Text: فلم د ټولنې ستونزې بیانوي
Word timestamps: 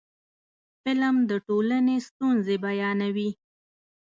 فلم 0.83 1.15
د 1.29 1.31
ټولنې 1.47 1.95
ستونزې 2.07 2.55
بیانوي 2.63 3.29